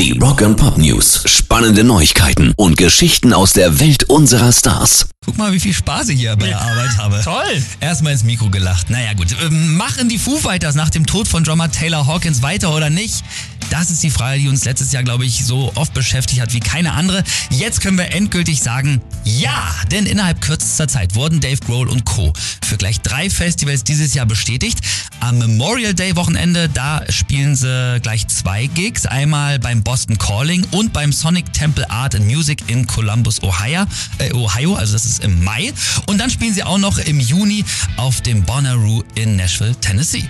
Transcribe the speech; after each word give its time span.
Die 0.00 0.12
Rock 0.12 0.40
and 0.40 0.56
Pop 0.56 0.78
News. 0.78 1.24
Spannende 1.26 1.84
Neuigkeiten 1.84 2.54
und 2.56 2.78
Geschichten 2.78 3.34
aus 3.34 3.52
der 3.52 3.80
Welt 3.80 4.04
unserer 4.04 4.50
Stars. 4.50 5.10
Guck 5.26 5.36
mal, 5.36 5.52
wie 5.52 5.60
viel 5.60 5.74
Spaß 5.74 6.08
ich 6.08 6.20
hier 6.20 6.34
bei 6.36 6.46
der 6.46 6.58
Arbeit 6.58 6.96
habe. 6.96 7.20
Toll. 7.22 7.62
Erstmal 7.80 8.12
ins 8.12 8.24
Mikro 8.24 8.48
gelacht. 8.48 8.88
Naja, 8.88 9.12
gut. 9.12 9.26
Ähm, 9.44 9.76
Machen 9.76 10.08
die 10.08 10.16
Foo 10.16 10.38
Fighters 10.38 10.74
nach 10.74 10.88
dem 10.88 11.04
Tod 11.04 11.28
von 11.28 11.44
Drummer 11.44 11.70
Taylor 11.70 12.06
Hawkins 12.06 12.40
weiter 12.40 12.74
oder 12.74 12.88
nicht? 12.88 13.22
Das 13.68 13.90
ist 13.90 14.02
die 14.02 14.10
Frage, 14.10 14.40
die 14.40 14.48
uns 14.48 14.64
letztes 14.64 14.90
Jahr, 14.90 15.02
glaube 15.02 15.26
ich, 15.26 15.44
so 15.44 15.70
oft 15.74 15.92
beschäftigt 15.92 16.40
hat 16.40 16.54
wie 16.54 16.60
keine 16.60 16.92
andere. 16.92 17.22
Jetzt 17.50 17.82
können 17.82 17.98
wir 17.98 18.12
endgültig 18.12 18.62
sagen, 18.62 19.02
ja! 19.24 19.74
Denn 19.92 20.06
innerhalb 20.06 20.40
kürzester 20.40 20.88
Zeit 20.88 21.14
wurden 21.14 21.40
Dave 21.40 21.60
Grohl 21.66 21.88
und 21.88 22.06
Co. 22.06 22.32
für 22.64 22.78
gleich 22.78 23.00
drei 23.02 23.28
Festivals 23.28 23.84
dieses 23.84 24.14
Jahr 24.14 24.26
bestätigt. 24.26 24.80
Am 25.20 25.38
Memorial 25.38 25.94
Day 25.94 26.16
Wochenende, 26.16 26.68
da 26.68 27.02
spielen 27.10 27.54
sie 27.54 28.00
gleich 28.02 28.26
zwei 28.28 28.66
Gigs. 28.66 29.06
Einmal 29.06 29.58
beim 29.58 29.82
Boston 29.82 30.16
Calling 30.18 30.66
und 30.70 30.92
beim 30.92 31.12
Sonic 31.12 31.52
Temple 31.52 31.88
Art 31.90 32.14
and 32.14 32.26
Music 32.26 32.62
in 32.68 32.86
Columbus, 32.86 33.42
Ohio. 33.42 33.84
Äh, 34.18 34.32
Ohio, 34.32 34.74
also 34.74 34.94
das 34.94 35.04
ist 35.04 35.22
im 35.22 35.44
Mai. 35.44 35.72
Und 36.06 36.18
dann 36.18 36.30
spielen 36.30 36.54
sie 36.54 36.64
auch 36.64 36.78
noch 36.78 36.98
im 36.98 37.20
Juni 37.20 37.64
auf 37.96 38.20
dem 38.22 38.42
Bonnaroo 38.42 39.04
in 39.14 39.36
Nashville, 39.36 39.74
Tennessee. 39.76 40.28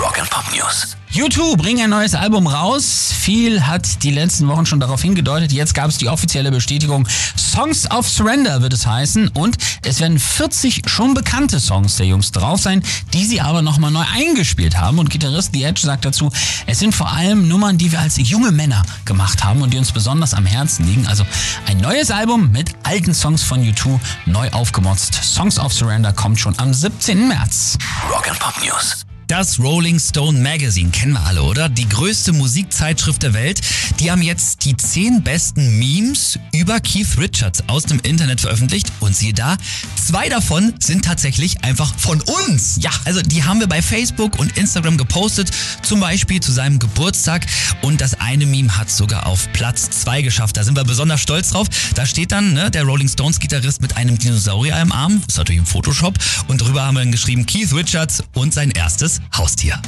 Rock 0.00 0.18
and 0.18 0.28
Pop 0.28 0.44
News. 0.52 0.96
U2 1.14 1.58
bringen 1.58 1.84
ein 1.84 1.90
neues 1.90 2.14
Album 2.14 2.46
raus. 2.46 3.12
Viel 3.14 3.66
hat 3.66 4.02
die 4.02 4.10
letzten 4.10 4.48
Wochen 4.48 4.64
schon 4.64 4.80
darauf 4.80 5.02
hingedeutet. 5.02 5.52
Jetzt 5.52 5.74
gab 5.74 5.90
es 5.90 5.98
die 5.98 6.08
offizielle 6.08 6.50
Bestätigung. 6.50 7.06
Songs 7.36 7.90
of 7.90 8.08
Surrender 8.08 8.62
wird 8.62 8.72
es 8.72 8.86
heißen. 8.86 9.28
Und 9.28 9.58
es 9.84 10.00
werden 10.00 10.18
40 10.18 10.88
schon 10.88 11.12
bekannte 11.12 11.60
Songs 11.60 11.96
der 11.96 12.06
Jungs 12.06 12.32
drauf 12.32 12.62
sein, 12.62 12.82
die 13.12 13.26
sie 13.26 13.42
aber 13.42 13.60
nochmal 13.60 13.90
neu 13.90 14.04
eingespielt 14.14 14.78
haben. 14.78 14.98
Und 14.98 15.10
Gitarrist 15.10 15.50
The 15.52 15.64
Edge 15.64 15.82
sagt 15.82 16.06
dazu, 16.06 16.32
es 16.66 16.78
sind 16.78 16.94
vor 16.94 17.12
allem 17.12 17.46
Nummern, 17.46 17.76
die 17.76 17.92
wir 17.92 18.00
als 18.00 18.16
junge 18.16 18.50
Männer 18.50 18.82
gemacht 19.04 19.44
haben 19.44 19.60
und 19.60 19.74
die 19.74 19.78
uns 19.78 19.92
besonders 19.92 20.32
am 20.32 20.46
Herzen 20.46 20.86
liegen. 20.86 21.06
Also 21.06 21.26
ein 21.66 21.76
neues 21.76 22.10
Album 22.10 22.52
mit 22.52 22.70
alten 22.84 23.12
Songs 23.12 23.42
von 23.42 23.60
U2, 23.62 24.00
neu 24.24 24.48
aufgemotzt. 24.52 25.12
Songs 25.22 25.58
of 25.58 25.74
Surrender 25.74 26.14
kommt 26.14 26.40
schon 26.40 26.58
am 26.58 26.72
17. 26.72 27.28
März. 27.28 27.76
Rock 28.10 28.30
and 28.30 28.38
Pop 28.38 28.54
News. 28.64 29.04
Das 29.32 29.58
Rolling 29.58 29.98
Stone 29.98 30.38
Magazine 30.40 30.90
kennen 30.90 31.14
wir 31.14 31.24
alle, 31.24 31.42
oder? 31.42 31.70
Die 31.70 31.88
größte 31.88 32.34
Musikzeitschrift 32.34 33.22
der 33.22 33.32
Welt. 33.32 33.62
Die 33.98 34.10
haben 34.10 34.20
jetzt 34.20 34.66
die 34.66 34.76
zehn 34.76 35.22
besten 35.22 35.78
Memes 35.78 36.38
über 36.52 36.80
Keith 36.80 37.16
Richards 37.16 37.66
aus 37.66 37.84
dem 37.84 37.98
Internet 38.00 38.42
veröffentlicht. 38.42 38.92
Und 39.00 39.16
siehe 39.16 39.32
da, 39.32 39.56
zwei 39.96 40.28
davon 40.28 40.74
sind 40.80 41.06
tatsächlich 41.06 41.64
einfach 41.64 41.94
von 41.96 42.20
uns. 42.20 42.76
Ja, 42.82 42.90
also 43.06 43.22
die 43.22 43.42
haben 43.42 43.60
wir 43.60 43.68
bei 43.68 43.80
Facebook 43.80 44.38
und 44.38 44.58
Instagram 44.58 44.98
gepostet. 44.98 45.50
Zum 45.80 46.00
Beispiel 46.00 46.40
zu 46.40 46.52
seinem 46.52 46.78
Geburtstag. 46.78 47.46
Und 47.80 48.02
das 48.02 48.20
eine 48.20 48.44
Meme 48.44 48.76
hat 48.76 48.90
sogar 48.90 49.24
auf 49.24 49.50
Platz 49.54 49.88
zwei 49.88 50.20
geschafft. 50.20 50.58
Da 50.58 50.62
sind 50.62 50.76
wir 50.76 50.84
besonders 50.84 51.22
stolz 51.22 51.52
drauf. 51.52 51.68
Da 51.94 52.04
steht 52.04 52.32
dann 52.32 52.52
ne, 52.52 52.70
der 52.70 52.84
Rolling 52.84 53.08
Stones 53.08 53.40
Gitarrist 53.40 53.80
mit 53.80 53.96
einem 53.96 54.18
Dinosaurier 54.18 54.78
im 54.82 54.92
Arm. 54.92 55.22
Ist 55.26 55.38
natürlich 55.38 55.60
im 55.60 55.66
Photoshop. 55.66 56.18
Und 56.48 56.60
drüber 56.60 56.82
haben 56.82 56.96
wir 56.96 57.00
dann 57.00 57.12
geschrieben 57.12 57.46
Keith 57.46 57.72
Richards 57.72 58.22
und 58.34 58.52
sein 58.52 58.70
erstes 58.72 59.21
Haustier. 59.30 59.82